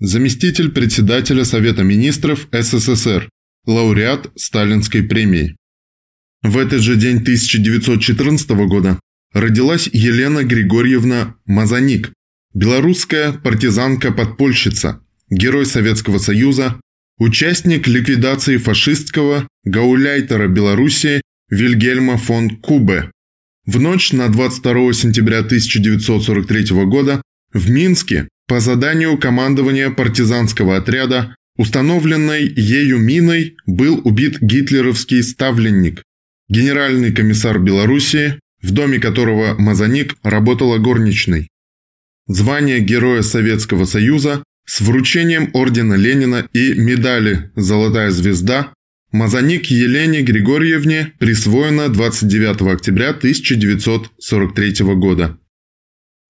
[0.00, 3.28] заместитель председателя Совета министров СССР,
[3.66, 5.54] лауреат Сталинской премии.
[6.42, 9.00] В этот же день 1914 года
[9.32, 12.12] родилась Елена Григорьевна Мазаник,
[12.54, 16.80] белорусская партизанка-подпольщица, герой Советского Союза,
[17.18, 21.20] участник ликвидации фашистского гауляйтера Белоруссии
[21.50, 23.10] Вильгельма фон Кубе.
[23.66, 32.46] В ночь на 22 сентября 1943 года в Минске по заданию командования партизанского отряда, установленной
[32.46, 36.04] ею миной, был убит гитлеровский ставленник
[36.48, 41.48] генеральный комиссар Белоруссии, в доме которого Мазаник работала горничной.
[42.26, 48.72] Звание Героя Советского Союза с вручением ордена Ленина и медали «Золотая звезда»
[49.12, 55.38] Мазаник Елене Григорьевне присвоено 29 октября 1943 года.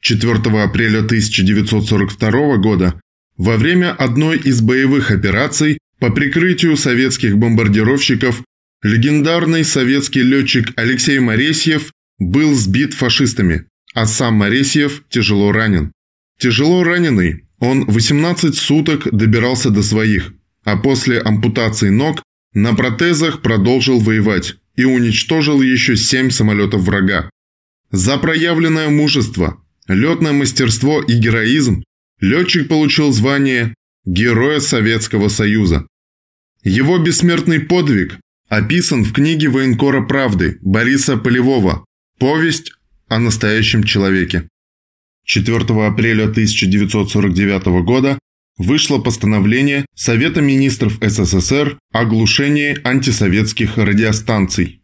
[0.00, 3.00] 4 апреля 1942 года
[3.36, 8.42] во время одной из боевых операций по прикрытию советских бомбардировщиков
[8.82, 15.92] Легендарный советский летчик Алексей Моресьев был сбит фашистами, а сам Моресьев тяжело ранен.
[16.40, 24.00] Тяжело раненый, он 18 суток добирался до своих, а после ампутации ног на протезах продолжил
[24.00, 27.30] воевать и уничтожил еще 7 самолетов врага.
[27.92, 31.84] За проявленное мужество, летное мастерство и героизм
[32.20, 35.86] летчик получил звание Героя Советского Союза.
[36.64, 38.18] Его бессмертный подвиг
[38.52, 41.86] описан в книге военкора правды Бориса Полевого
[42.18, 42.72] «Повесть
[43.08, 44.46] о настоящем человеке».
[45.24, 48.18] 4 апреля 1949 года
[48.58, 54.81] вышло постановление Совета министров СССР о глушении антисоветских радиостанций.